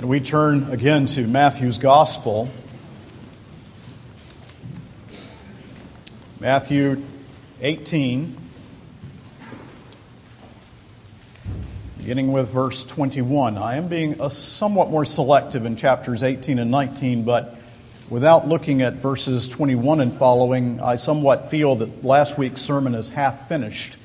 [0.00, 2.48] And we turn again to Matthew's Gospel.
[6.40, 7.02] Matthew
[7.60, 8.34] 18,
[11.98, 13.58] beginning with verse 21.
[13.58, 17.58] I am being a somewhat more selective in chapters 18 and 19, but
[18.08, 23.10] without looking at verses 21 and following, I somewhat feel that last week's sermon is
[23.10, 23.98] half finished.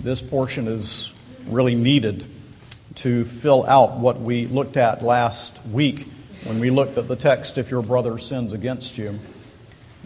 [0.00, 1.12] This portion is
[1.48, 2.24] really needed
[2.96, 6.08] to fill out what we looked at last week
[6.44, 9.18] when we looked at the text, If your brother sins against you.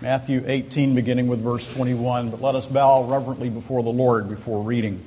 [0.00, 2.30] Matthew 18, beginning with verse 21.
[2.30, 5.02] But let us bow reverently before the Lord before reading.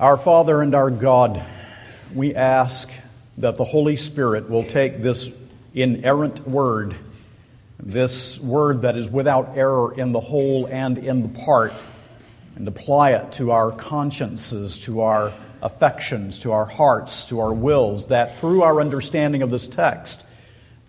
[0.00, 1.42] Our Father and our God,
[2.14, 2.90] we ask
[3.38, 5.28] that the Holy Spirit will take this
[5.74, 6.96] inerrant word,
[7.78, 11.74] this word that is without error in the whole and in the part,
[12.56, 15.32] and apply it to our consciences, to our
[15.66, 20.24] affections, to our hearts, to our wills, that through our understanding of this text,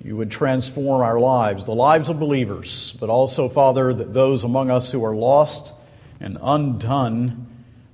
[0.04, 4.70] you would transform our lives, the lives of believers, but also, Father, that those among
[4.70, 5.74] us who are lost
[6.20, 7.48] and undone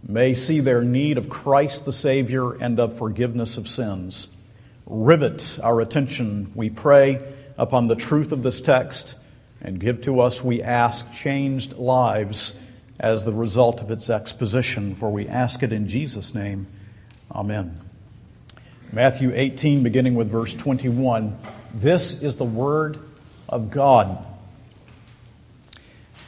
[0.06, 4.28] may see their need of Christ the Savior and of forgiveness of sins.
[4.86, 7.22] Rivet our attention, we pray,
[7.58, 9.16] upon the truth of this text
[9.62, 12.54] and give to us, we ask, changed lives
[13.00, 16.68] as the result of its exposition, for we ask it in Jesus' name.
[17.32, 17.80] Amen.
[18.92, 21.38] Matthew 18, beginning with verse 21.
[21.74, 23.00] This is the word
[23.50, 24.26] of God.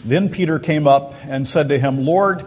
[0.04, 2.44] Then Peter came up and said to him, Lord,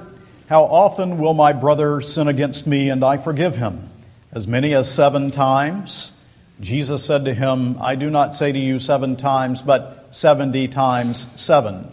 [0.49, 3.85] how often will my brother sin against me and I forgive him?
[4.33, 6.13] As many as seven times?
[6.61, 11.27] Jesus said to him, I do not say to you seven times, but seventy times
[11.37, 11.93] seven.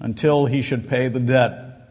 [0.00, 1.90] until he should pay the debt.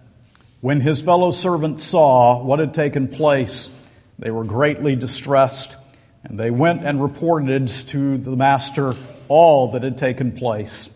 [0.61, 3.69] When his fellow servants saw what had taken place,
[4.17, 5.75] they were greatly distressed,
[6.23, 8.93] and they went and reported to the master
[9.27, 10.89] all that had taken place.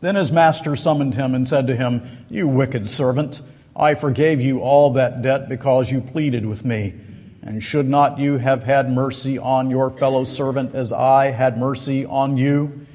[0.00, 3.42] Then his master summoned him and said to him, You wicked servant,
[3.76, 6.94] I forgave you all that debt because you pleaded with me.
[7.42, 12.04] And should not you have had mercy on your fellow servant as I had mercy
[12.04, 12.86] on you?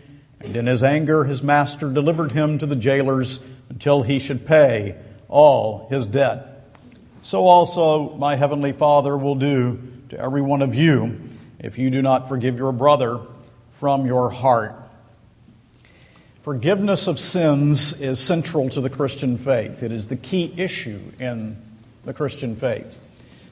[0.42, 4.96] And in his anger, his master delivered him to the jailers until he should pay
[5.28, 6.68] all his debt.
[7.22, 9.80] So also my heavenly Father will do
[10.10, 11.20] to every one of you
[11.60, 13.20] if you do not forgive your brother
[13.72, 14.76] from your heart.
[16.42, 19.82] Forgiveness of sins is central to the Christian faith.
[19.82, 21.58] It is the key issue in
[22.04, 23.00] the Christian faith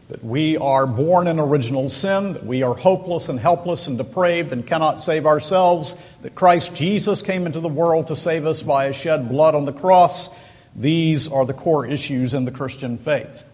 [0.09, 4.51] that we are born in original sin, that we are hopeless and helpless and depraved
[4.51, 8.87] and cannot save ourselves, that Christ Jesus came into the world to save us by
[8.87, 10.29] his shed blood on the cross.
[10.75, 13.45] These are the core issues in the Christian faith.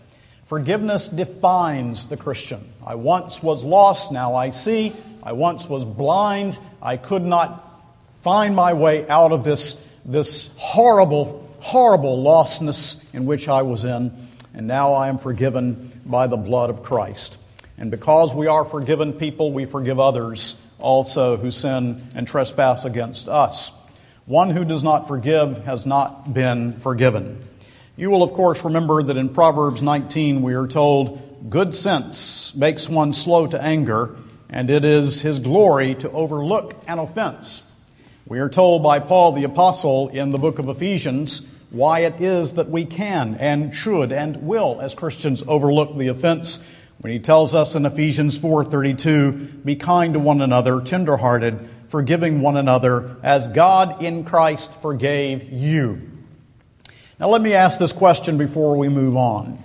[0.45, 2.67] Forgiveness defines the Christian.
[2.85, 4.95] I once was lost, now I see.
[5.21, 7.65] I once was blind, I could not
[8.21, 14.11] find my way out of this, this horrible, horrible lostness in which I was in,
[14.53, 17.37] and now I am forgiven by the blood of Christ.
[17.77, 23.29] And because we are forgiven people, we forgive others also who sin and trespass against
[23.29, 23.71] us.
[24.25, 27.47] One who does not forgive has not been forgiven.
[27.95, 32.89] You will, of course, remember that in Proverbs 19 we are told, Good sense makes
[32.89, 34.15] one slow to anger,
[34.49, 37.63] and it is his glory to overlook an offense.
[38.25, 41.41] We are told by Paul the Apostle in the book of Ephesians
[41.71, 46.59] why it is that we can and should and will as Christians overlook the offense
[46.99, 52.55] when he tells us in Ephesians 4:32 be kind to one another tenderhearted forgiving one
[52.55, 56.01] another as God in Christ forgave you.
[57.19, 59.63] Now let me ask this question before we move on.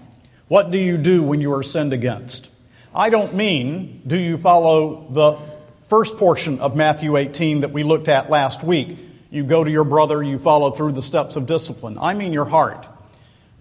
[0.48, 2.50] What do you do when you are sinned against?
[2.94, 5.38] I don't mean do you follow the
[5.84, 8.96] first portion of Matthew 18 that we looked at last week.
[9.34, 11.98] You go to your brother, you follow through the steps of discipline.
[12.00, 12.86] I mean your heart.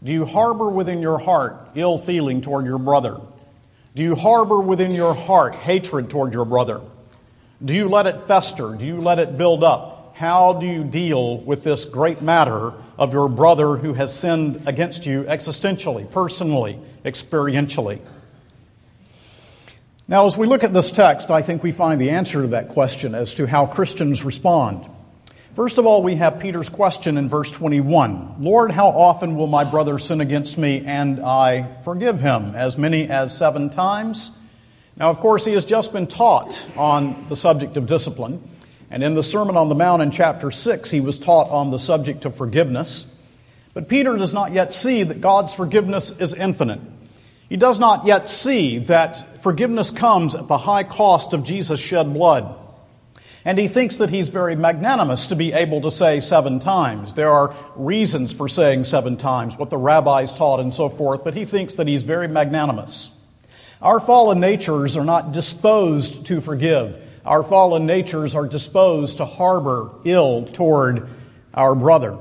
[0.04, 3.20] Do you harbor within your heart ill feeling toward your brother?
[3.96, 6.80] Do you harbor within your heart hatred toward your brother?
[7.66, 8.76] Do you let it fester?
[8.76, 10.14] Do you let it build up?
[10.16, 15.08] How do you deal with this great matter of your brother who has sinned against
[15.08, 18.00] you existentially, personally, experientially?
[20.08, 22.70] Now, as we look at this text, I think we find the answer to that
[22.70, 24.88] question as to how Christians respond.
[25.56, 29.64] First of all, we have Peter's question in verse 21 Lord, how often will my
[29.64, 32.56] brother sin against me and I forgive him?
[32.56, 34.32] As many as seven times?
[34.98, 38.42] Now, of course, he has just been taught on the subject of discipline.
[38.90, 41.80] And in the Sermon on the Mount in chapter 6, he was taught on the
[41.80, 43.06] subject of forgiveness.
[43.76, 46.82] But Peter does not yet see that God's forgiveness is infinite.
[47.48, 52.12] He does not yet see that forgiveness comes at the high cost of Jesus' shed
[52.12, 52.56] blood.
[53.46, 57.14] And he thinks that he's very magnanimous to be able to say seven times.
[57.14, 61.34] There are reasons for saying seven times, what the rabbis taught and so forth, but
[61.34, 63.10] he thinks that he's very magnanimous.
[63.82, 67.04] Our fallen natures are not disposed to forgive.
[67.26, 71.10] Our fallen natures are disposed to harbor ill toward
[71.54, 72.18] our brother.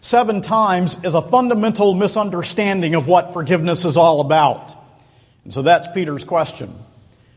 [0.00, 4.74] Seven times is a fundamental misunderstanding of what forgiveness is all about.
[5.44, 6.74] And so that's Peter's question.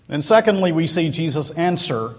[0.09, 2.15] And secondly, we see Jesus' answer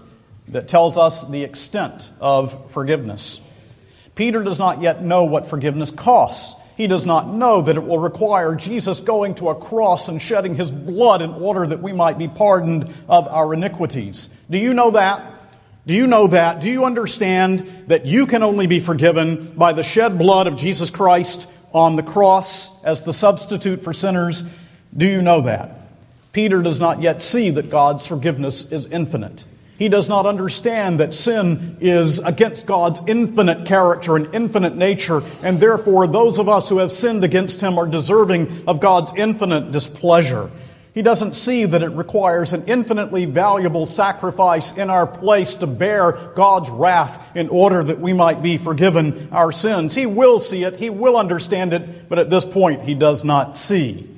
[0.49, 3.39] that tells us the extent of forgiveness.
[4.15, 6.55] Peter does not yet know what forgiveness costs.
[6.75, 10.55] He does not know that it will require Jesus going to a cross and shedding
[10.55, 14.29] his blood in order that we might be pardoned of our iniquities.
[14.49, 15.39] Do you know that?
[15.85, 16.61] Do you know that?
[16.61, 20.89] Do you understand that you can only be forgiven by the shed blood of Jesus
[20.89, 24.43] Christ on the cross as the substitute for sinners?
[24.95, 25.79] Do you know that?
[26.31, 29.45] Peter does not yet see that God's forgiveness is infinite.
[29.79, 35.57] He does not understand that sin is against God's infinite character and infinite nature, and
[35.57, 40.51] therefore those of us who have sinned against Him are deserving of God's infinite displeasure.
[40.93, 46.33] He doesn't see that it requires an infinitely valuable sacrifice in our place to bear
[46.35, 49.95] God's wrath in order that we might be forgiven our sins.
[49.95, 53.55] He will see it, he will understand it, but at this point he does not
[53.55, 54.13] see.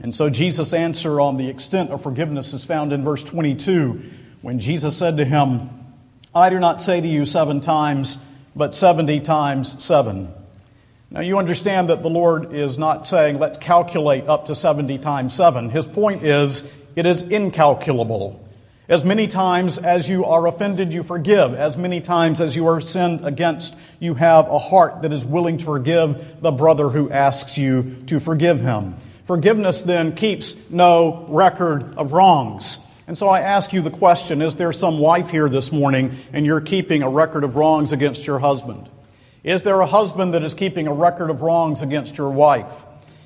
[0.00, 4.02] And so Jesus' answer on the extent of forgiveness is found in verse 22
[4.42, 5.70] when Jesus said to him,
[6.34, 8.18] I do not say to you seven times,
[8.54, 10.32] but 70 times seven.
[11.10, 15.34] Now, you understand that the Lord is not saying, let's calculate up to 70 times
[15.34, 15.70] 7.
[15.70, 16.64] His point is,
[16.96, 18.42] it is incalculable.
[18.88, 21.54] As many times as you are offended, you forgive.
[21.54, 25.58] As many times as you are sinned against, you have a heart that is willing
[25.58, 28.96] to forgive the brother who asks you to forgive him.
[29.24, 32.78] Forgiveness then keeps no record of wrongs.
[33.12, 36.46] And so I ask you the question Is there some wife here this morning and
[36.46, 38.88] you're keeping a record of wrongs against your husband?
[39.44, 42.84] Is there a husband that is keeping a record of wrongs against your wife?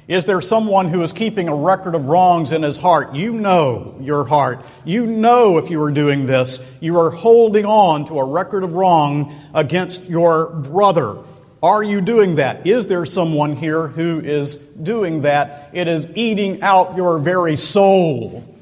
[0.08, 3.14] Is there someone who is keeping a record of wrongs in his heart?
[3.14, 4.64] You know your heart.
[4.84, 8.74] You know if you are doing this, you are holding on to a record of
[8.74, 11.16] wrong against your brother.
[11.62, 12.66] Are you doing that?
[12.66, 15.70] Is there someone here who is doing that?
[15.72, 18.55] It is eating out your very soul.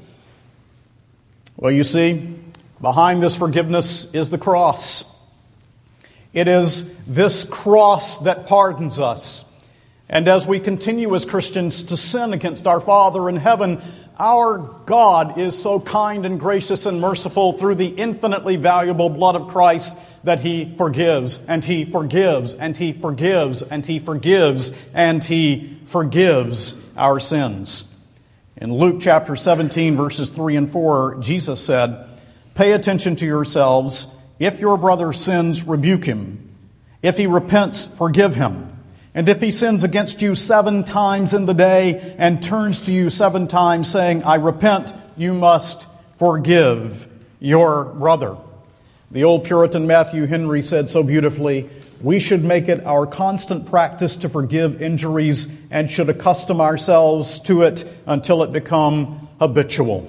[1.57, 2.37] Well, you see,
[2.81, 5.05] behind this forgiveness is the cross.
[6.33, 9.45] It is this cross that pardons us.
[10.09, 13.81] And as we continue as Christians to sin against our Father in heaven,
[14.19, 19.47] our God is so kind and gracious and merciful through the infinitely valuable blood of
[19.47, 25.79] Christ that He forgives, and He forgives, and He forgives, and He forgives, and He
[25.85, 27.85] forgives our sins.
[28.57, 32.07] In Luke chapter 17, verses 3 and 4, Jesus said,
[32.53, 34.07] Pay attention to yourselves.
[34.39, 36.55] If your brother sins, rebuke him.
[37.01, 38.71] If he repents, forgive him.
[39.13, 43.09] And if he sins against you seven times in the day and turns to you
[43.09, 45.85] seven times saying, I repent, you must
[46.15, 47.07] forgive
[47.41, 48.37] your brother.
[49.11, 51.69] The old Puritan Matthew Henry said so beautifully,
[52.05, 57.63] we should make it our constant practice to forgive injuries and should accustom ourselves to
[57.63, 60.07] it until it become habitual.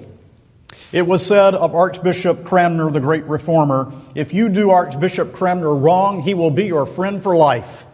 [0.93, 6.21] It was said of Archbishop Cranmer, the great reformer, if you do Archbishop Cranmer wrong,
[6.21, 7.87] he will be your friend for life.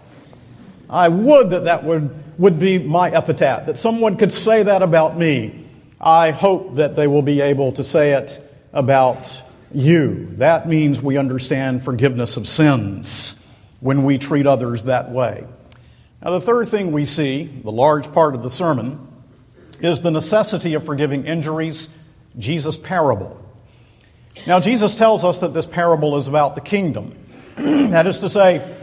[0.91, 5.17] I would that that would, would be my epitaph, that someone could say that about
[5.17, 5.65] me.
[6.01, 9.31] I hope that they will be able to say it about
[9.73, 10.29] you.
[10.39, 13.37] That means we understand forgiveness of sins
[13.83, 15.45] when we treat others that way.
[16.23, 19.09] Now, the third thing we see, the large part of the sermon,
[19.81, 21.89] is the necessity of forgiving injuries,
[22.39, 23.39] Jesus' parable.
[24.47, 27.17] Now, Jesus tells us that this parable is about the kingdom.
[27.57, 28.77] that is to say,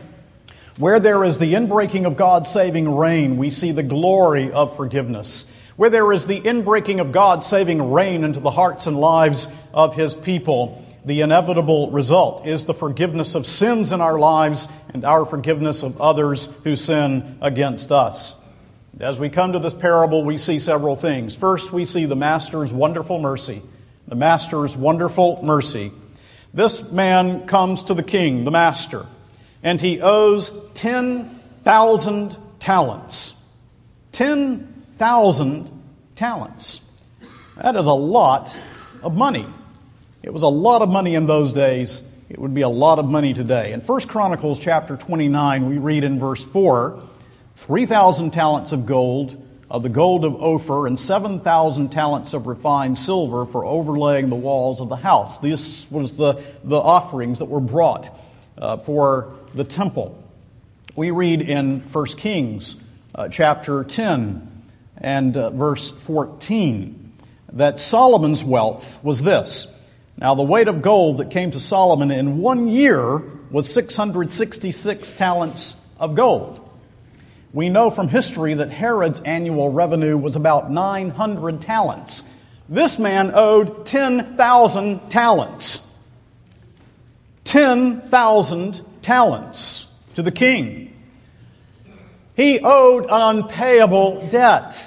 [0.78, 5.46] where there is the inbreaking of God's saving reign, we see the glory of forgiveness.
[5.78, 9.96] Where there is the inbreaking of God's saving reign into the hearts and lives of
[9.96, 15.26] His people, the inevitable result is the forgiveness of sins in our lives and our
[15.26, 18.36] forgiveness of others who sin against us.
[19.00, 21.36] As we come to this parable, we see several things.
[21.36, 23.62] First, we see the Master's wonderful mercy.
[24.08, 25.92] The Master's wonderful mercy.
[26.54, 29.06] This man comes to the king, the Master,
[29.62, 33.36] and he owes 10,000 talents.
[34.12, 35.84] 10,000
[36.16, 36.82] talents.
[37.62, 38.58] That is a lot
[39.04, 39.46] of money.
[40.24, 42.02] It was a lot of money in those days.
[42.30, 43.74] It would be a lot of money today.
[43.74, 47.04] In 1 Chronicles chapter 29, we read in verse 4
[47.56, 49.36] 3,000 talents of gold,
[49.70, 54.80] of the gold of Ophir, and 7,000 talents of refined silver for overlaying the walls
[54.80, 55.40] of the house.
[55.40, 58.16] This was the, the offerings that were brought
[58.58, 60.24] uh, for the temple.
[60.96, 62.76] We read in 1 Kings
[63.16, 64.66] uh, chapter 10
[64.98, 67.12] and uh, verse 14
[67.54, 69.68] that Solomon's wealth was this.
[70.20, 75.78] Now, the weight of gold that came to Solomon in one year was 666 talents
[75.98, 76.60] of gold.
[77.54, 82.26] We know from history that Herod's annual revenue was about 900 talents.
[82.68, 85.82] This man owed 10,000 talents.
[87.46, 90.94] 10,000 talents to the king.
[92.36, 94.78] He owed an unpayable debt.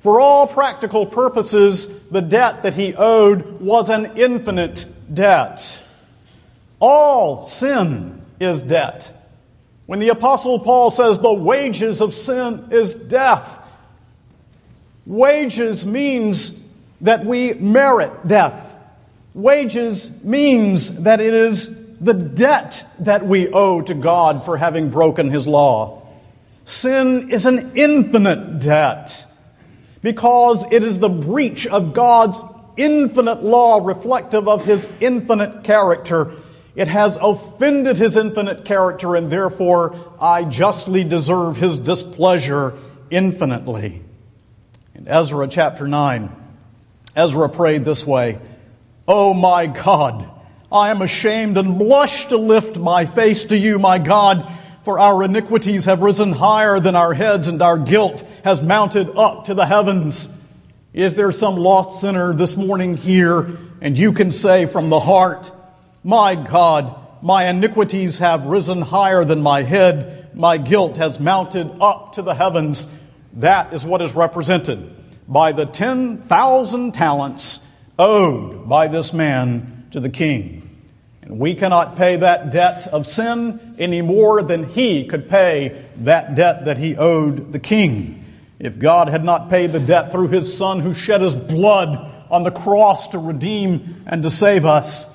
[0.00, 5.80] For all practical purposes, the debt that he owed was an infinite debt.
[6.78, 9.12] All sin is debt.
[9.86, 13.58] When the Apostle Paul says the wages of sin is death,
[15.06, 16.68] wages means
[17.00, 18.76] that we merit death.
[19.34, 25.30] Wages means that it is the debt that we owe to God for having broken
[25.30, 26.06] His law.
[26.64, 29.24] Sin is an infinite debt
[30.02, 32.42] because it is the breach of God's
[32.76, 36.34] infinite law reflective of His infinite character
[36.78, 42.78] it has offended his infinite character, and therefore I justly deserve his displeasure
[43.10, 44.00] infinitely.
[44.94, 46.30] In Ezra chapter 9,
[47.16, 48.38] Ezra prayed this way
[49.08, 50.30] Oh my God,
[50.70, 54.48] I am ashamed and blush to lift my face to you, my God,
[54.82, 59.46] for our iniquities have risen higher than our heads, and our guilt has mounted up
[59.46, 60.28] to the heavens.
[60.92, 65.52] Is there some lost sinner this morning here, and you can say from the heart,
[66.02, 70.30] my God, my iniquities have risen higher than my head.
[70.34, 72.86] My guilt has mounted up to the heavens.
[73.34, 74.94] That is what is represented
[75.26, 77.60] by the 10,000 talents
[77.98, 80.67] owed by this man to the king.
[81.28, 86.34] And we cannot pay that debt of sin any more than he could pay that
[86.34, 88.24] debt that he owed the king.
[88.58, 92.44] If God had not paid the debt through his son who shed his blood on
[92.44, 95.06] the cross to redeem and to save us,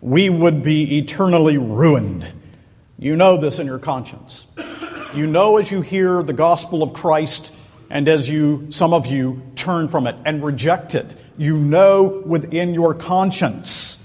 [0.00, 2.26] we would be eternally ruined.
[2.98, 4.46] You know this in your conscience.
[5.14, 7.52] You know as you hear the gospel of Christ
[7.90, 11.14] and as you, some of you, turn from it and reject it.
[11.38, 14.03] You know within your conscience.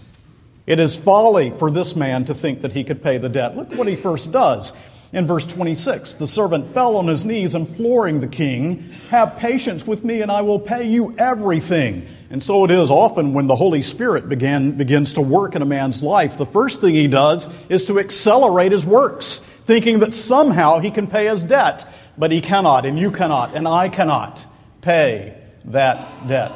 [0.69, 3.57] It is folly for this man to think that he could pay the debt.
[3.57, 4.71] Look what he first does.
[5.11, 10.05] In verse 26, the servant fell on his knees, imploring the king, Have patience with
[10.05, 12.07] me, and I will pay you everything.
[12.29, 15.65] And so it is often when the Holy Spirit began, begins to work in a
[15.65, 20.77] man's life, the first thing he does is to accelerate his works, thinking that somehow
[20.77, 21.91] he can pay his debt.
[22.15, 24.45] But he cannot, and you cannot, and I cannot
[24.81, 25.35] pay
[25.65, 26.51] that debt.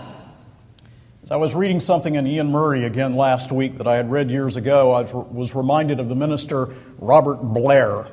[1.23, 4.29] As I was reading something in Iain Murray again last week that I had read
[4.29, 8.07] years ago, I was reminded of the minister Robert Blair.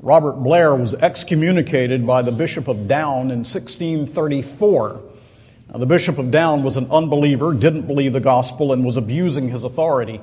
[0.00, 5.02] Robert Blair was excommunicated by the Bishop of Down in 1634.
[5.70, 9.50] Now, the Bishop of Down was an unbeliever, didn't believe the gospel, and was abusing
[9.50, 10.22] his authority.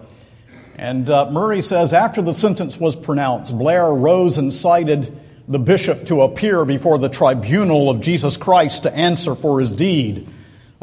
[0.76, 5.16] And uh, Murray says after the sentence was pronounced, Blair rose and cited
[5.48, 10.28] the bishop to appear before the tribunal of Jesus Christ to answer for his deed.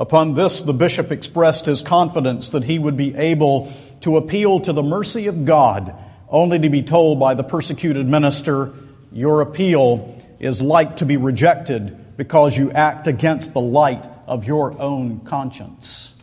[0.01, 4.73] Upon this, the bishop expressed his confidence that he would be able to appeal to
[4.73, 5.95] the mercy of God,
[6.31, 8.73] only to be told by the persecuted minister,
[9.13, 14.81] Your appeal is like to be rejected because you act against the light of your
[14.81, 16.15] own conscience.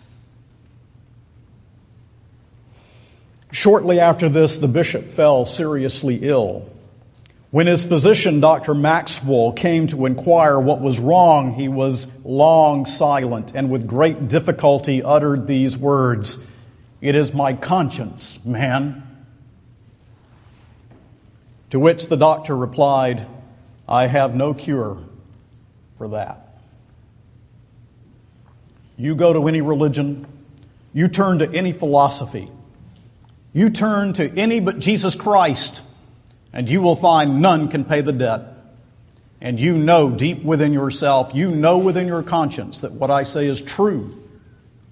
[3.52, 6.68] Shortly after this, the bishop fell seriously ill.
[7.58, 8.76] When his physician, Dr.
[8.76, 15.02] Maxwell, came to inquire what was wrong, he was long silent and with great difficulty
[15.02, 16.38] uttered these words
[17.02, 19.02] It is my conscience, man.
[21.72, 23.26] To which the doctor replied,
[23.90, 25.00] I have no cure
[25.94, 26.60] for that.
[28.98, 30.28] You go to any religion,
[30.94, 32.52] you turn to any philosophy,
[33.52, 35.82] you turn to any but Jesus Christ,
[36.54, 38.42] and you will find none can pay the debt.
[39.40, 43.48] And you know deep within yourself, you know within your conscience that what I say
[43.48, 44.24] is true.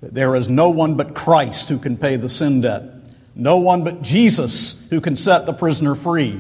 [0.02, 2.84] That there is no one but Christ who can pay the sin debt.
[3.34, 6.40] No one but Jesus who can set the prisoner free.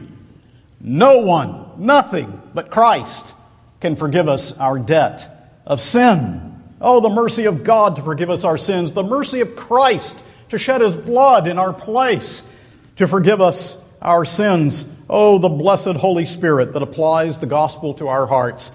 [0.79, 3.35] No one, nothing but Christ
[3.79, 6.61] can forgive us our debt of sin.
[6.79, 10.57] Oh, the mercy of God to forgive us our sins, the mercy of Christ to
[10.57, 12.43] shed his blood in our place
[12.97, 14.85] to forgive us our sins.
[15.09, 18.71] Oh, the blessed Holy Spirit that applies the gospel to our hearts.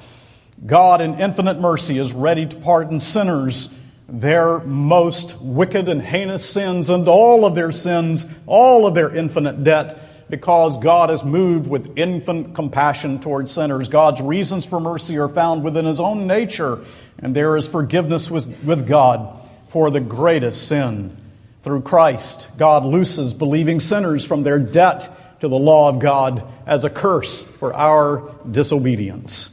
[0.64, 3.68] God, in infinite mercy, is ready to pardon sinners
[4.08, 9.64] their most wicked and heinous sins and all of their sins, all of their infinite
[9.64, 13.88] debt because God is moved with infinite compassion towards sinners.
[13.88, 16.84] God's reasons for mercy are found within His own nature,
[17.18, 19.36] and there is forgiveness with, with God
[19.68, 21.16] for the greatest sin.
[21.62, 25.10] Through Christ, God looses believing sinners from their debt
[25.40, 29.50] to the law of God as a curse for our disobedience.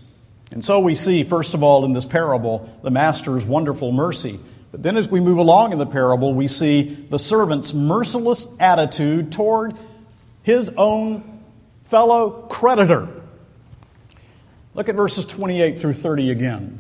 [0.52, 4.40] And so we see, first of all, in this parable, the master's wonderful mercy.
[4.72, 9.32] But then as we move along in the parable, we see the servant's merciless attitude
[9.32, 9.76] toward
[10.44, 11.44] his own
[11.86, 13.08] fellow creditor.
[14.74, 16.80] Look at verses 28 through 30 again.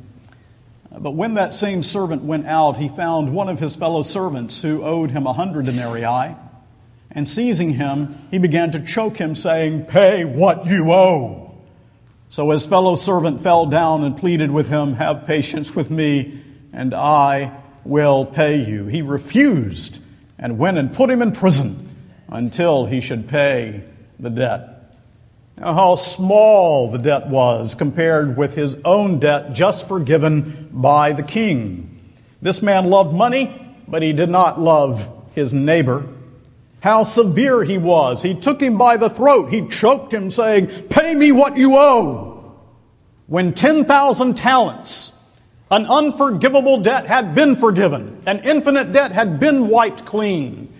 [0.99, 4.83] But when that same servant went out, he found one of his fellow servants who
[4.83, 6.35] owed him a hundred denarii.
[7.17, 11.57] And seizing him, he began to choke him, saying, Pay what you owe.
[12.29, 16.93] So his fellow servant fell down and pleaded with him, Have patience with me, and
[16.93, 18.85] I will pay you.
[18.85, 19.97] He refused
[20.37, 21.89] and went and put him in prison
[22.27, 23.83] until he should pay
[24.19, 24.93] the debt.
[25.57, 31.23] Now, how small the debt was compared with his own debt just forgiven by the
[31.23, 31.99] king.
[32.43, 36.07] This man loved money, but he did not love his neighbor.
[36.87, 38.21] How severe he was.
[38.21, 39.51] He took him by the throat.
[39.51, 42.55] He choked him, saying, Pay me what you owe.
[43.25, 45.11] When 10,000 talents,
[45.69, 50.73] an unforgivable debt had been forgiven, an infinite debt had been wiped clean.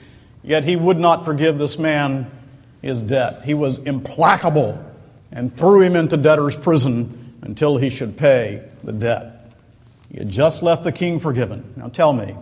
[0.43, 2.31] Yet he would not forgive this man
[2.81, 3.43] his debt.
[3.43, 4.81] He was implacable
[5.33, 9.51] and threw him into debtor's prison until he should pay the debt.
[10.09, 11.73] He had just left the king forgiven.
[11.75, 12.33] Now tell me,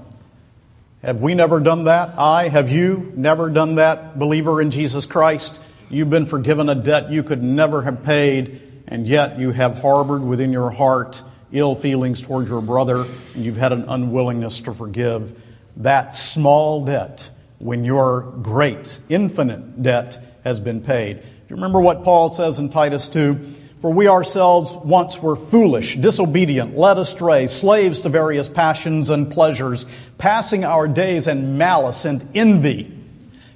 [1.05, 2.17] have we never done that?
[2.17, 5.59] I, have you never done that, believer in Jesus Christ?
[5.87, 10.23] You've been forgiven a debt you could never have paid, and yet you have harbored
[10.23, 15.39] within your heart ill feelings towards your brother, and you've had an unwillingness to forgive.
[15.77, 21.19] That small debt when your great, infinite debt has been paid.
[21.19, 23.53] Do you remember what Paul says in Titus 2?
[23.85, 29.85] For we ourselves once were foolish, disobedient, led astray, slaves to various passions and pleasures,
[30.17, 32.91] passing our days in malice and envy,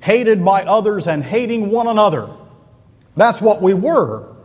[0.02, 2.30] hated by others and hating one another.
[3.18, 4.36] That's what we were.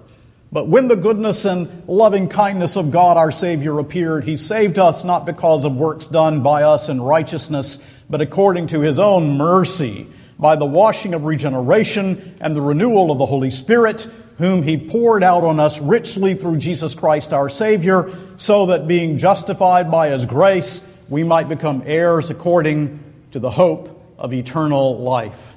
[0.50, 5.04] But when the goodness and loving kindness of God our Savior appeared, He saved us
[5.04, 10.06] not because of works done by us in righteousness, but according to his own mercy,
[10.38, 15.22] by the washing of regeneration and the renewal of the Holy Spirit, whom he poured
[15.22, 20.26] out on us richly through Jesus Christ our Savior, so that being justified by his
[20.26, 25.54] grace, we might become heirs according to the hope of eternal life.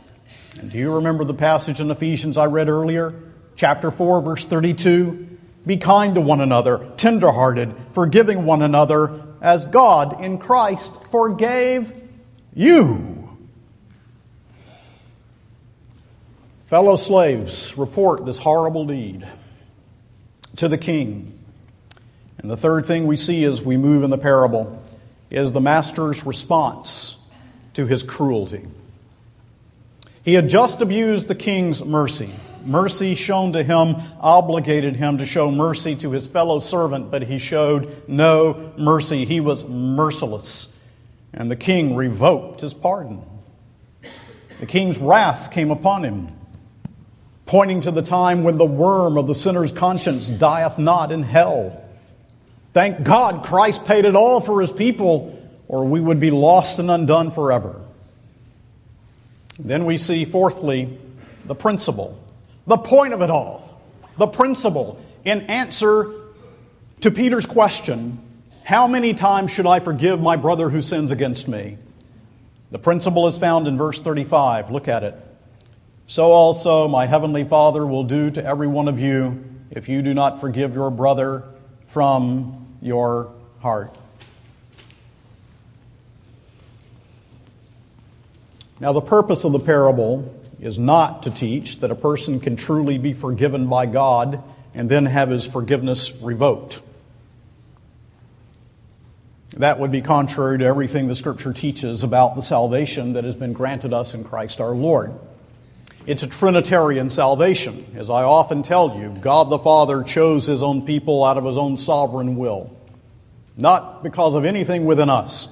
[0.60, 3.14] And do you remember the passage in Ephesians I read earlier?
[3.56, 5.28] Chapter 4, verse 32.
[5.66, 12.04] Be kind to one another, tenderhearted, forgiving one another, as God in Christ forgave
[12.54, 13.17] you.
[16.68, 19.28] Fellow slaves, report this horrible deed
[20.58, 21.40] to the king.
[22.38, 24.84] And the third thing we see as we move in the parable
[25.32, 27.16] is the master's response
[27.74, 28.68] to his cruelty.
[30.24, 32.32] He had just abused the king's mercy.
[32.66, 37.40] Mercy shown to him obligated him to show mercy to his fellow servant, but he
[37.40, 39.24] showed no mercy.
[39.24, 40.68] He was merciless
[41.34, 43.24] and the king revoked his pardon.
[44.60, 46.37] The king's wrath came upon him,
[47.48, 51.84] pointing to the time when the worm of the sinner's conscience dieth not in hell.
[52.74, 56.92] Thank God Christ paid it all for his people, or we would be lost and
[56.92, 57.82] undone forever.
[59.58, 60.98] Then we see, fourthly,
[61.46, 62.22] the principle,
[62.68, 63.82] the point of it all,
[64.18, 66.14] the principle in answer
[67.02, 68.20] to Peter's question
[68.68, 71.78] how many times should I forgive my brother who sins against me?
[72.70, 74.72] The principle is found in verse 35.
[74.72, 75.27] Look at it.
[76.10, 80.14] So also my heavenly Father will do to every one of you if you do
[80.14, 81.44] not forgive your brother
[81.86, 83.94] from your heart.
[88.80, 92.98] Now, the purpose of the parable is not to teach that a person can truly
[92.98, 94.42] be forgiven by God
[94.74, 96.80] and then have his forgiveness revoked.
[99.58, 103.54] That would be contrary to everything the Scripture teaches about the salvation that has been
[103.54, 105.14] granted us in Christ our Lord.
[106.08, 107.86] It's a Trinitarian salvation.
[107.98, 111.58] As I often tell you, God the Father chose His own people out of His
[111.58, 112.74] own sovereign will,
[113.58, 115.50] not because of anything within us.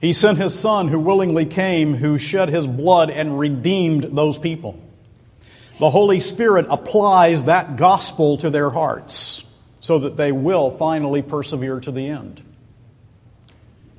[0.00, 4.80] He sent His Son who willingly came, who shed His blood and redeemed those people.
[5.80, 9.44] The Holy Spirit applies that gospel to their hearts
[9.80, 12.40] so that they will finally persevere to the end.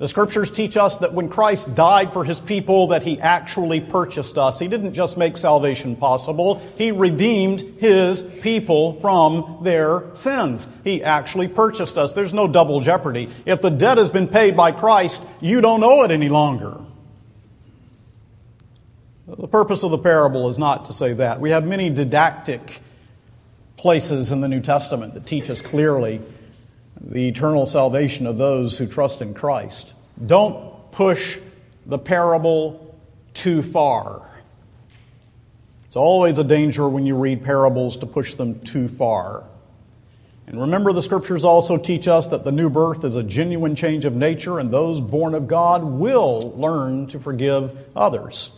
[0.00, 4.38] The scriptures teach us that when Christ died for his people that he actually purchased
[4.38, 4.58] us.
[4.58, 10.66] He didn't just make salvation possible, he redeemed his people from their sins.
[10.84, 12.14] He actually purchased us.
[12.14, 13.28] There's no double jeopardy.
[13.44, 16.80] If the debt has been paid by Christ, you don't owe it any longer.
[19.26, 21.42] The purpose of the parable is not to say that.
[21.42, 22.80] We have many didactic
[23.76, 26.22] places in the New Testament that teach us clearly
[27.00, 29.94] the eternal salvation of those who trust in Christ.
[30.24, 31.38] Don't push
[31.86, 32.98] the parable
[33.32, 34.26] too far.
[35.86, 39.44] It's always a danger when you read parables to push them too far.
[40.46, 44.04] And remember, the scriptures also teach us that the new birth is a genuine change
[44.04, 48.50] of nature, and those born of God will learn to forgive others.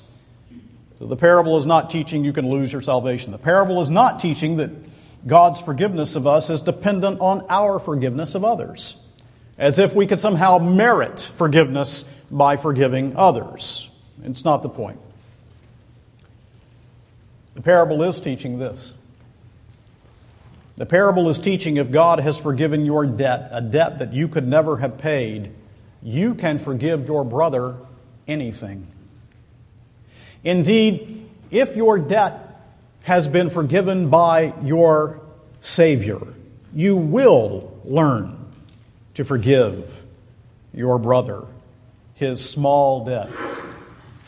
[0.99, 3.33] So the parable is not teaching you can lose your salvation.
[3.33, 4.71] The parable is not teaching that
[5.27, 8.97] God's forgiveness of us is dependent on our forgiveness of others,
[9.57, 13.91] as if we could somehow merit forgiveness by forgiving others.
[14.25, 14.99] It's not the point.
[17.55, 18.95] The parable is teaching this.
[20.77, 24.49] The parable is teaching if God has forgiven your debt, a debt that you could
[24.49, 25.53] never have paid,
[26.03, 27.77] you can forgive your brother
[28.27, 28.87] anything.
[30.43, 32.52] Indeed, if your debt
[33.03, 35.21] has been forgiven by your
[35.61, 36.21] Savior,
[36.75, 38.53] you will learn
[39.15, 39.97] to forgive
[40.73, 41.47] your brother
[42.15, 43.31] his small debt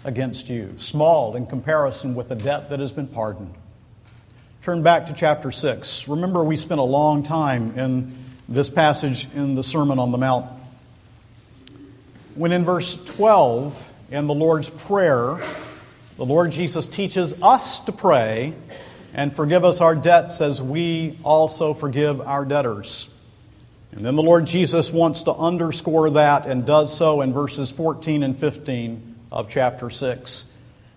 [0.05, 3.55] against you, small in comparison with the debt that has been pardoned.
[4.63, 6.09] Turn back to chapter 6.
[6.09, 10.47] Remember, we spent a long time in this passage in the Sermon on the Mount.
[12.35, 15.41] When in verse 12, in the Lord's Prayer,
[16.17, 18.55] the Lord Jesus teaches us to pray
[19.13, 23.09] and forgive us our debts as we also forgive our debtors.
[23.93, 28.23] And then the Lord Jesus wants to underscore that and does so in verses 14
[28.23, 30.45] and 15 of chapter 6.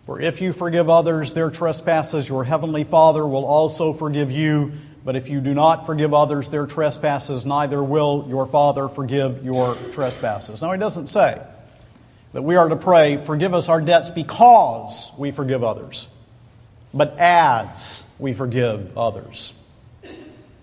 [0.05, 4.71] For if you forgive others their trespasses, your heavenly Father will also forgive you.
[5.03, 9.75] But if you do not forgive others their trespasses, neither will your Father forgive your
[9.93, 10.61] trespasses.
[10.61, 11.41] Now, he doesn't say
[12.33, 16.07] that we are to pray, forgive us our debts because we forgive others,
[16.93, 19.53] but as we forgive others.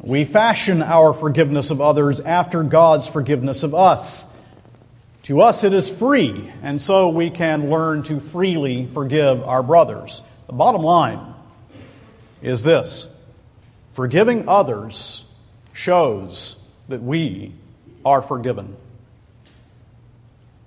[0.00, 4.26] We fashion our forgiveness of others after God's forgiveness of us.
[5.24, 10.20] To us, it is free, and so we can learn to freely forgive our brothers.
[10.46, 11.34] The bottom line
[12.42, 13.08] is this
[13.92, 15.24] forgiving others
[15.72, 16.56] shows
[16.88, 17.54] that we
[18.04, 18.76] are forgiven.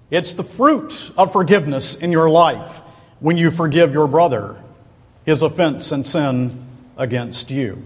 [0.09, 2.81] It's the fruit of forgiveness in your life
[3.19, 4.61] when you forgive your brother
[5.25, 6.65] his offense and sin
[6.95, 7.83] against you.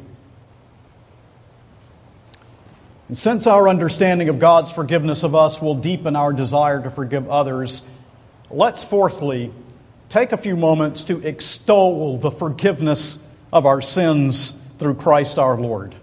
[3.08, 7.28] And since our understanding of God's forgiveness of us will deepen our desire to forgive
[7.30, 7.82] others,
[8.52, 9.52] let's fourthly
[10.08, 13.18] take a few moments to extol the forgiveness
[13.52, 15.96] of our sins through Christ our Lord.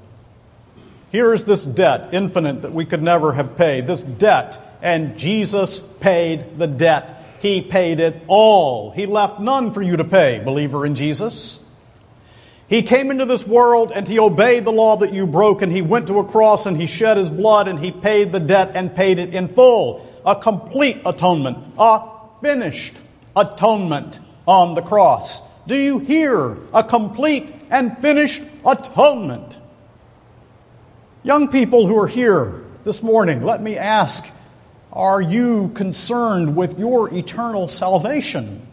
[1.12, 3.86] Here is this debt, infinite, that we could never have paid.
[3.86, 7.24] This debt and Jesus paid the debt.
[7.40, 8.90] He paid it all.
[8.90, 11.60] He left none for you to pay, believer in Jesus.
[12.68, 15.80] He came into this world and he obeyed the law that you broke, and he
[15.80, 18.94] went to a cross and he shed his blood and he paid the debt and
[18.94, 20.06] paid it in full.
[20.26, 22.10] A complete atonement, a
[22.42, 22.94] finished
[23.34, 25.40] atonement on the cross.
[25.66, 26.58] Do you hear?
[26.74, 29.58] A complete and finished atonement.
[31.22, 34.26] Young people who are here this morning, let me ask
[34.92, 38.66] are you concerned with your eternal salvation?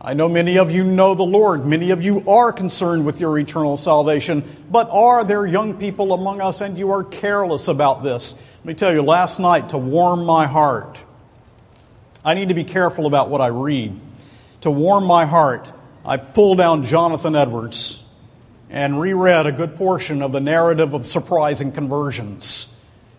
[0.00, 1.66] I know many of you know the Lord.
[1.66, 4.66] Many of you are concerned with your eternal salvation.
[4.70, 8.34] But are there young people among us and you are careless about this?
[8.34, 11.00] Let me tell you, last night, to warm my heart,
[12.24, 13.98] I need to be careful about what I read.
[14.60, 15.72] To warm my heart,
[16.04, 18.02] I pulled down Jonathan Edwards
[18.70, 22.72] and reread a good portion of the narrative of surprising conversions,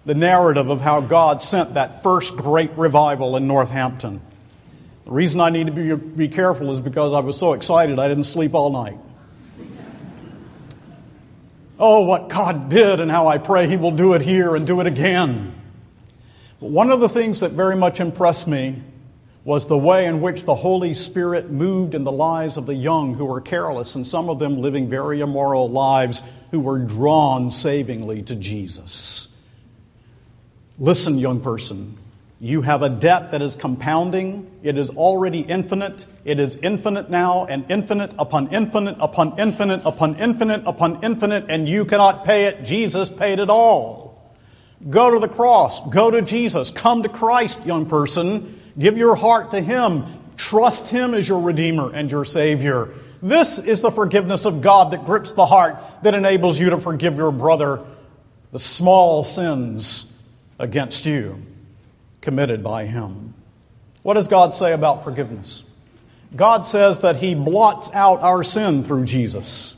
[0.07, 4.21] the narrative of how God sent that first great revival in Northampton.
[5.03, 8.07] The reason I need to be, be careful is because I was so excited I
[8.07, 8.97] didn't sleep all night.
[11.77, 14.79] Oh, what God did, and how I pray He will do it here and do
[14.79, 15.53] it again.
[16.61, 18.81] But one of the things that very much impressed me
[19.43, 23.13] was the way in which the Holy Spirit moved in the lives of the young
[23.13, 28.23] who were careless, and some of them living very immoral lives who were drawn savingly
[28.23, 29.27] to Jesus.
[30.79, 31.97] Listen, young person,
[32.39, 34.51] you have a debt that is compounding.
[34.61, 36.05] It is already infinite.
[36.23, 41.67] It is infinite now and infinite upon infinite upon infinite upon infinite upon infinite, and
[41.67, 42.63] you cannot pay it.
[42.63, 44.35] Jesus paid it all.
[44.87, 45.79] Go to the cross.
[45.89, 46.69] Go to Jesus.
[46.69, 48.61] Come to Christ, young person.
[48.77, 50.05] Give your heart to Him.
[50.37, 52.93] Trust Him as your Redeemer and your Savior.
[53.23, 57.17] This is the forgiveness of God that grips the heart, that enables you to forgive
[57.17, 57.83] your brother
[58.51, 60.05] the small sins
[60.59, 61.41] against you
[62.21, 63.33] committed by him.
[64.03, 65.63] What does God say about forgiveness?
[66.35, 69.75] God says that he blots out our sin through Jesus.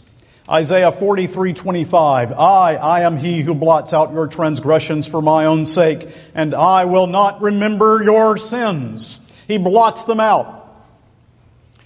[0.49, 2.31] Isaiah 43 25.
[2.31, 6.85] I, I am he who blots out your transgressions for my own sake, and I
[6.85, 9.19] will not remember your sins.
[9.47, 10.55] He blots them out.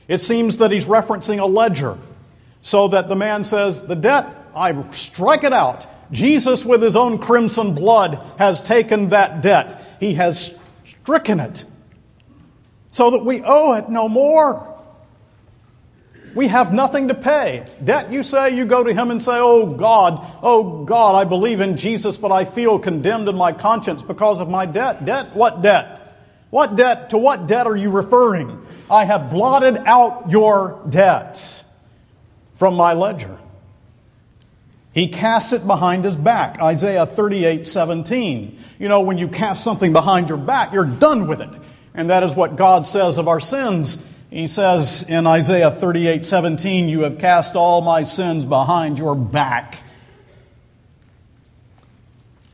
[0.07, 1.97] It seems that he's referencing a ledger,
[2.61, 5.85] so that the man says, The debt, I strike it out.
[6.13, 9.97] Jesus, with his own crimson blood, has taken that debt.
[9.99, 11.65] He has stricken it
[12.91, 14.69] so that we owe it no more.
[16.35, 17.65] We have nothing to pay.
[17.83, 21.59] Debt, you say, you go to him and say, Oh God, oh God, I believe
[21.59, 25.05] in Jesus, but I feel condemned in my conscience because of my debt.
[25.05, 25.35] Debt?
[25.35, 25.99] What debt?
[26.49, 27.09] What debt?
[27.11, 28.63] To what debt are you referring?
[28.89, 31.63] I have blotted out your debts
[32.53, 33.37] from my ledger.
[34.93, 36.59] He casts it behind his back.
[36.61, 38.59] Isaiah 38, 17.
[38.77, 41.49] You know, when you cast something behind your back, you're done with it.
[41.95, 43.97] And that is what God says of our sins.
[44.29, 49.77] He says in Isaiah 38, 17, You have cast all my sins behind your back.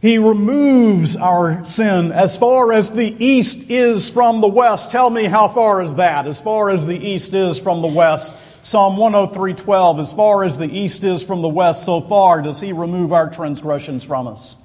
[0.01, 4.91] He removes our sin as far as the east is from the west.
[4.91, 6.25] Tell me how far is that?
[6.25, 8.33] As far as the east is from the west.
[8.61, 12.73] Psalm 103:12 As far as the east is from the west so far does he
[12.73, 14.55] remove our transgressions from us.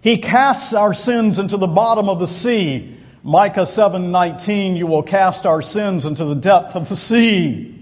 [0.00, 2.96] He casts our sins into the bottom of the sea.
[3.22, 7.74] Micah 7:19 You will cast our sins into the depth of the sea.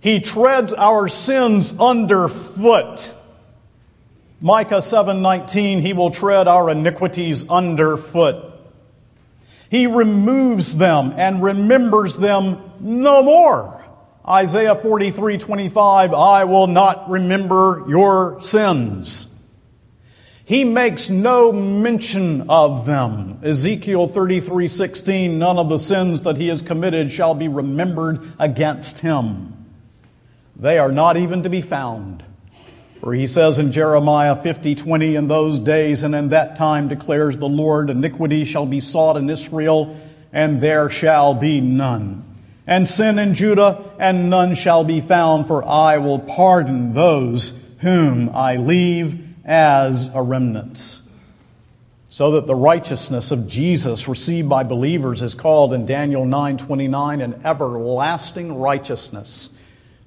[0.00, 3.10] He treads our sins underfoot.
[4.42, 8.51] Micah 7:19 He will tread our iniquities underfoot.
[9.72, 13.82] He removes them and remembers them no more.
[14.28, 19.28] Isaiah 43 25, I will not remember your sins.
[20.44, 23.40] He makes no mention of them.
[23.42, 28.98] Ezekiel 33 16, none of the sins that he has committed shall be remembered against
[28.98, 29.54] him.
[30.54, 32.22] They are not even to be found.
[33.02, 37.36] For he says in Jeremiah 50, 20, in those days and in that time declares
[37.36, 39.98] the Lord, iniquity shall be sought in Israel,
[40.32, 42.24] and there shall be none.
[42.64, 48.28] And sin in Judah, and none shall be found, for I will pardon those whom
[48.28, 51.00] I leave as a remnant.
[52.08, 57.20] So that the righteousness of Jesus received by believers is called in Daniel 9, 29,
[57.20, 59.50] an everlasting righteousness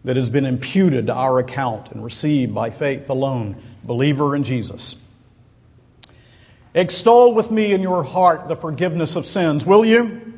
[0.06, 4.96] that has been imputed to our account and received by faith alone, believer in Jesus.
[6.76, 10.34] Extol with me in your heart the forgiveness of sins, will you?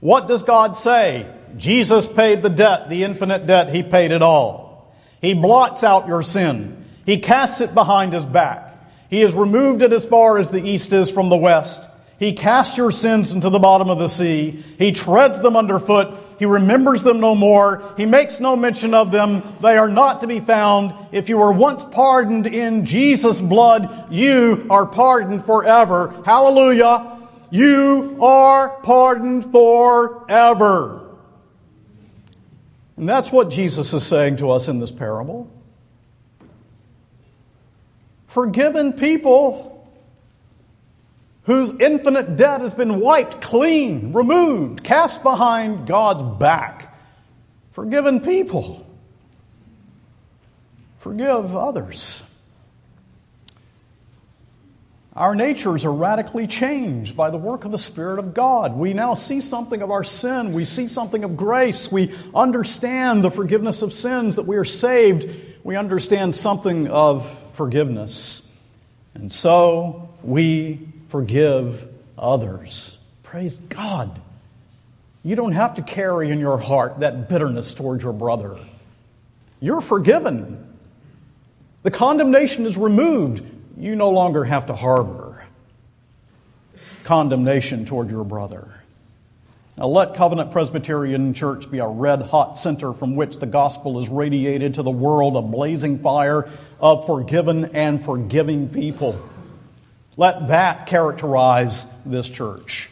[0.00, 1.30] What does God say?
[1.56, 4.94] Jesus paid the debt, the infinite debt, He paid it all.
[5.20, 6.84] He blots out your sin.
[7.04, 8.74] He casts it behind His back.
[9.10, 11.86] He has removed it as far as the east is from the west.
[12.18, 14.64] He casts your sins into the bottom of the sea.
[14.78, 16.14] He treads them underfoot.
[16.38, 17.94] He remembers them no more.
[17.96, 19.56] He makes no mention of them.
[19.62, 20.94] They are not to be found.
[21.12, 26.22] If you were once pardoned in Jesus' blood, you are pardoned forever.
[26.24, 27.20] Hallelujah.
[27.50, 31.16] You are pardoned forever.
[32.96, 35.50] And that's what Jesus is saying to us in this parable.
[38.26, 39.75] Forgiven people
[41.46, 46.92] whose infinite debt has been wiped clean, removed, cast behind God's back.
[47.70, 48.84] Forgiven people.
[50.98, 52.22] Forgive others.
[55.14, 58.76] Our natures are radically changed by the work of the Spirit of God.
[58.76, 60.52] We now see something of our sin.
[60.52, 61.90] We see something of grace.
[61.90, 65.30] We understand the forgiveness of sins, that we are saved.
[65.62, 68.42] We understand something of forgiveness.
[69.14, 71.88] And so we forgive
[72.18, 72.96] others.
[73.22, 74.20] Praise God.
[75.22, 78.58] You don't have to carry in your heart that bitterness towards your brother.
[79.60, 80.76] You're forgiven.
[81.82, 83.42] The condemnation is removed
[83.78, 85.26] you no longer have to harbor
[87.06, 88.68] condemnation toward your brother.
[89.78, 94.08] Now, let Covenant Presbyterian Church be a red hot center from which the gospel is
[94.08, 99.20] radiated to the world, a blazing fire of forgiven and forgiving people.
[100.16, 102.88] Let that characterize this church.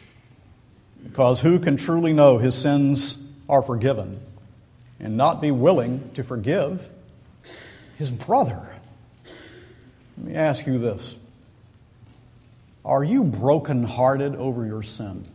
[1.03, 3.17] Because who can truly know his sins
[3.49, 4.19] are forgiven
[4.99, 6.87] and not be willing to forgive
[7.97, 8.67] his brother?
[10.17, 11.15] Let me ask you this
[12.83, 15.25] Are you brokenhearted over your sin?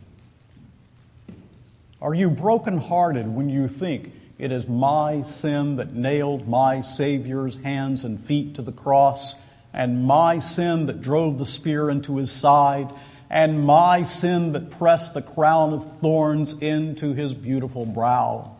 [2.01, 8.03] Are you brokenhearted when you think it is my sin that nailed my Savior's hands
[8.03, 9.35] and feet to the cross,
[9.73, 12.91] and my sin that drove the spear into his side,
[13.29, 18.55] and my sin that pressed the crown of thorns into his beautiful brow?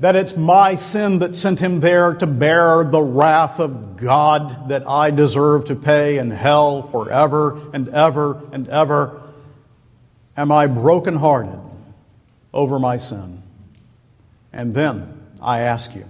[0.00, 4.88] that it's my sin that sent him there to bear the wrath of God that
[4.88, 9.22] I deserve to pay in hell forever and ever and ever.
[10.36, 11.58] Am I brokenhearted
[12.54, 13.42] over my sin?
[14.52, 16.04] And then I ask you,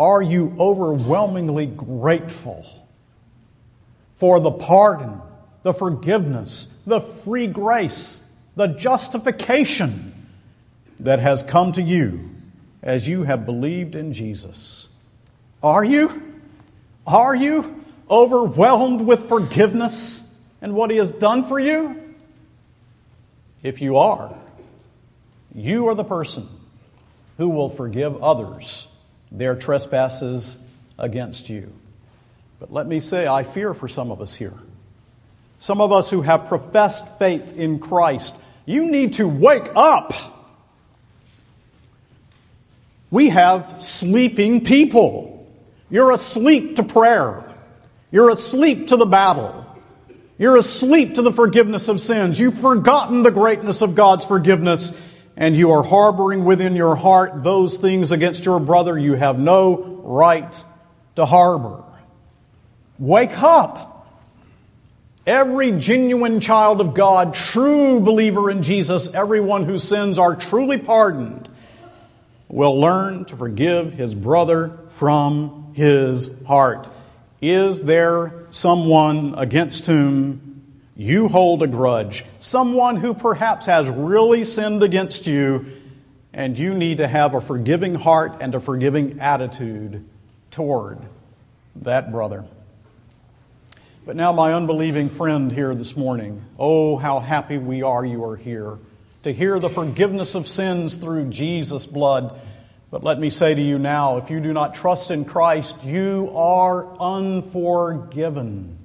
[0.00, 2.66] are you overwhelmingly grateful
[4.14, 5.20] for the pardon,
[5.62, 8.20] the forgiveness, the free grace,
[8.56, 10.12] the justification
[10.98, 12.30] that has come to you?
[12.82, 14.88] as you have believed in Jesus.
[15.62, 16.40] Are you?
[17.06, 20.24] Are you overwhelmed with forgiveness
[20.62, 21.96] and what He has done for you?
[23.62, 24.34] If you are,
[25.54, 26.48] you are the person
[27.36, 28.86] who will forgive others
[29.32, 30.58] their trespasses
[30.98, 31.72] against you.
[32.58, 34.54] But let me say, I fear for some of us here.
[35.58, 38.34] Some of us who have professed faith in Christ,
[38.66, 40.12] you need to wake up.
[43.10, 45.50] We have sleeping people.
[45.90, 47.44] You're asleep to prayer.
[48.10, 49.66] You're asleep to the battle.
[50.38, 52.40] You're asleep to the forgiveness of sins.
[52.40, 54.92] You've forgotten the greatness of God's forgiveness,
[55.40, 60.02] and you are harboring within your heart those things against your brother you have no
[60.04, 60.64] right
[61.16, 61.82] to harbor.
[62.98, 63.88] Wake up.
[65.26, 71.48] Every genuine child of God, true believer in Jesus, everyone whose sins are truly pardoned,
[72.48, 76.88] will learn to forgive his brother from his heart.
[77.40, 80.49] Is there someone against whom
[81.00, 82.26] you hold a grudge?
[82.40, 85.64] Someone who perhaps has really sinned against you,
[86.34, 90.04] and you need to have a forgiving heart and a forgiving attitude
[90.50, 90.98] toward
[91.76, 92.44] that brother.
[94.04, 98.36] But now, my unbelieving friend here this morning, oh, how happy we are you are
[98.36, 98.78] here
[99.22, 102.38] to hear the forgiveness of sins through Jesus' blood.
[102.90, 106.30] But let me say to you now if you do not trust in Christ, you
[106.34, 108.79] are unforgiven.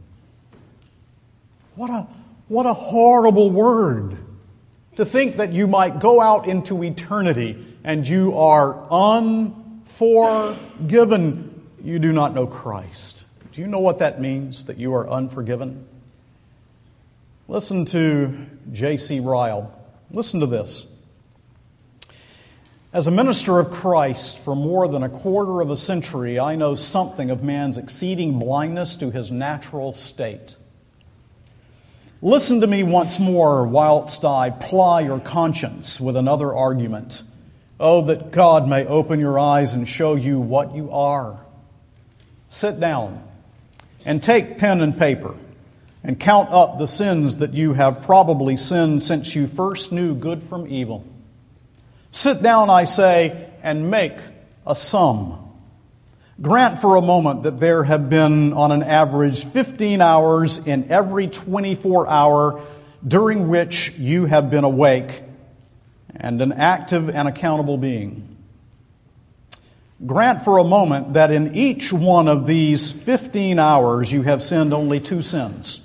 [1.75, 2.07] What a,
[2.47, 4.17] what a horrible word
[4.95, 11.51] to think that you might go out into eternity and you are unforgiven.
[11.83, 13.25] You do not know Christ.
[13.51, 15.87] Do you know what that means, that you are unforgiven?
[17.47, 19.19] Listen to J.C.
[19.19, 19.71] Ryle.
[20.11, 20.85] Listen to this.
[22.91, 26.75] As a minister of Christ for more than a quarter of a century, I know
[26.75, 30.55] something of man's exceeding blindness to his natural state.
[32.25, 37.21] Listen to me once more whilst I ply your conscience with another argument.
[37.79, 41.39] Oh, that God may open your eyes and show you what you are.
[42.49, 43.23] Sit down
[44.05, 45.35] and take pen and paper
[46.03, 50.41] and count up the sins that you have probably sinned since you first knew good
[50.41, 51.05] from evil.
[52.09, 54.17] Sit down, I say, and make
[54.65, 55.44] a sum.
[56.41, 61.27] Grant for a moment that there have been, on an average, 15 hours in every
[61.27, 62.61] 24 hour
[63.07, 65.23] during which you have been awake
[66.13, 68.35] and an active and accountable being.
[70.05, 74.73] Grant for a moment that in each one of these 15 hours you have sinned
[74.73, 75.79] only two sins.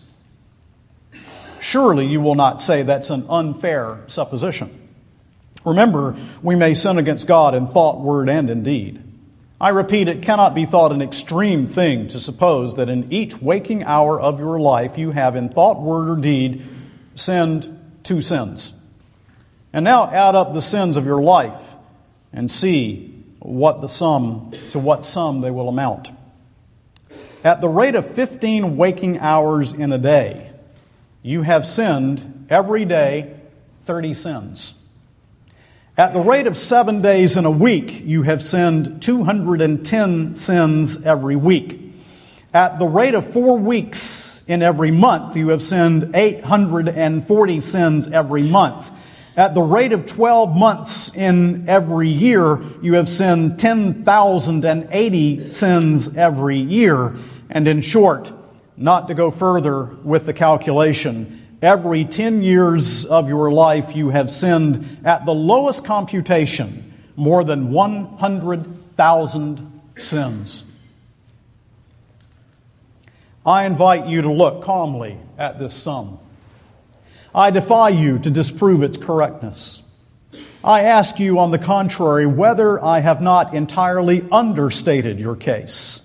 [1.60, 4.88] Surely you will not say that's an unfair supposition.
[5.64, 9.09] Remember, we may sin against God in thought, word, and in deed.
[9.60, 13.84] I repeat, it cannot be thought an extreme thing to suppose that in each waking
[13.84, 16.64] hour of your life you have, in thought, word, or deed,
[17.14, 18.72] sinned two sins.
[19.72, 21.60] And now add up the sins of your life
[22.32, 26.10] and see what the sum, to what sum they will amount.
[27.44, 30.50] At the rate of 15 waking hours in a day,
[31.22, 33.36] you have sinned every day
[33.82, 34.74] 30 sins.
[36.00, 41.36] At the rate of seven days in a week, you have sinned 210 sins every
[41.36, 41.78] week.
[42.54, 48.42] At the rate of four weeks in every month, you have sinned 840 sins every
[48.44, 48.90] month.
[49.36, 56.56] At the rate of 12 months in every year, you have sinned 10,080 sins every
[56.56, 57.14] year.
[57.50, 58.32] And in short,
[58.74, 64.30] not to go further with the calculation, Every 10 years of your life, you have
[64.30, 70.64] sinned at the lowest computation more than 100,000 sins.
[73.44, 76.18] I invite you to look calmly at this sum.
[77.34, 79.82] I defy you to disprove its correctness.
[80.64, 86.00] I ask you, on the contrary, whether I have not entirely understated your case.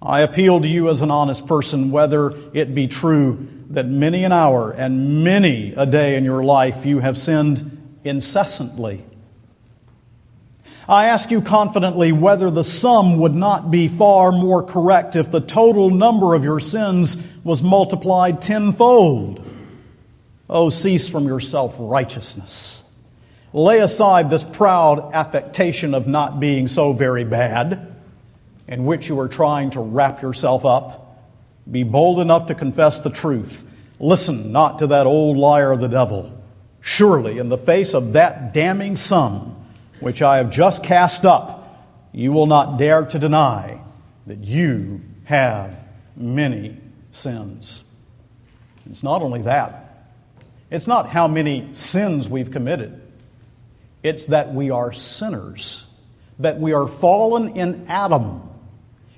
[0.00, 4.32] I appeal to you as an honest person whether it be true that many an
[4.32, 9.04] hour and many a day in your life you have sinned incessantly.
[10.88, 15.40] I ask you confidently whether the sum would not be far more correct if the
[15.40, 19.48] total number of your sins was multiplied tenfold.
[20.50, 22.82] Oh, cease from your self righteousness.
[23.54, 27.94] Lay aside this proud affectation of not being so very bad,
[28.68, 31.01] in which you are trying to wrap yourself up
[31.70, 33.64] be bold enough to confess the truth.
[34.00, 36.32] Listen not to that old liar the devil.
[36.80, 39.56] Surely, in the face of that damning sum
[40.00, 43.80] which I have just cast up, you will not dare to deny
[44.26, 45.84] that you have
[46.16, 46.76] many
[47.12, 47.84] sins.
[48.90, 50.10] It's not only that,
[50.70, 53.00] it's not how many sins we've committed,
[54.02, 55.86] it's that we are sinners,
[56.40, 58.51] that we are fallen in Adam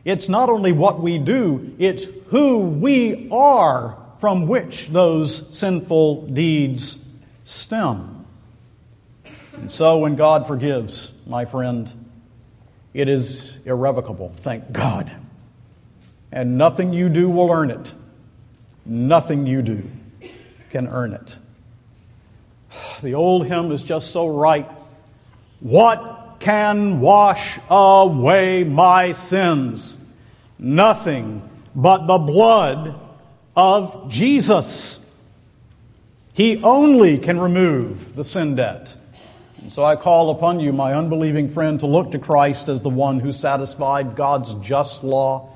[0.05, 6.99] it's not only what we do, it's who we are from which those sinful deeds
[7.45, 8.27] stem.
[9.55, 11.93] And so when God forgives, my friend,
[12.93, 15.11] it is irrevocable, thank God.
[16.33, 17.95] And nothing you do will earn it.
[18.85, 19.89] Nothing you do
[20.71, 21.37] can earn it.
[23.03, 24.69] The old hymn is just so right.
[25.61, 29.99] What can wash away my sins?
[30.59, 33.01] Nothing but the blood
[33.57, 35.01] of Jesus.
[36.33, 38.97] He only can remove the sin debt.
[39.61, 42.91] And so I call upon you, my unbelieving friend, to look to Christ as the
[42.91, 45.51] one who satisfied God's just law,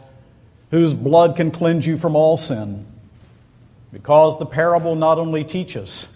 [0.71, 2.87] whose blood can cleanse you from all sin.
[3.93, 6.09] Because the parable not only teaches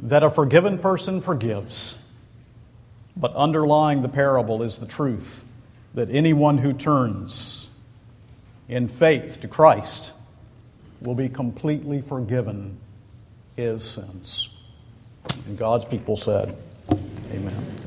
[0.00, 1.96] that a forgiven person forgives,
[3.16, 5.44] but underlying the parable is the truth
[5.94, 7.68] that anyone who turns
[8.68, 10.12] in faith to Christ
[11.00, 12.78] will be completely forgiven
[13.56, 14.48] his sins.
[15.46, 16.56] And God's people said,
[17.32, 17.81] Amen.